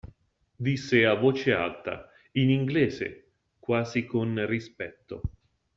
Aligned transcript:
Disse 0.65 1.05
a 1.05 1.13
voce 1.13 1.53
alta, 1.53 2.09
in 2.31 2.49
inglese, 2.49 3.33
quasi 3.59 4.03
con 4.07 4.43
rispetto. 4.47 5.21